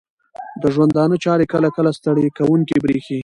د 0.61 0.63
ژوندانه 0.73 1.15
چارې 1.25 1.45
کله 1.53 1.67
کله 1.75 1.89
ستړې 1.97 2.27
کوونکې 2.37 2.75
بریښې 2.83 3.19